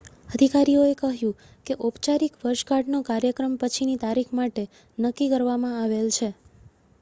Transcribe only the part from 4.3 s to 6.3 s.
માટે નક્કી કરવામાં આવેલ છે